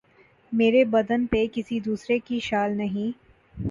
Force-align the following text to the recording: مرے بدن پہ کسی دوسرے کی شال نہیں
مرے 0.53 0.83
بدن 0.85 1.25
پہ 1.27 1.45
کسی 1.53 1.79
دوسرے 1.79 2.19
کی 2.19 2.39
شال 2.41 2.77
نہیں 2.77 3.11